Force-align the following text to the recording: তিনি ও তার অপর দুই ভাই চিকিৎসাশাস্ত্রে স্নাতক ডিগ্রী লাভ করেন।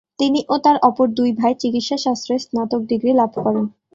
তিনি 0.19 0.39
ও 0.49 0.65
তার 0.65 0.77
অপর 0.89 1.07
দুই 1.17 1.31
ভাই 1.39 1.53
চিকিৎসাশাস্ত্রে 1.61 2.35
স্নাতক 2.43 2.81
ডিগ্রী 2.89 3.11
লাভ 3.19 3.31
করেন। 3.37 3.65